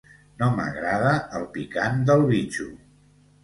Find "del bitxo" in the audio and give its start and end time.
2.11-2.69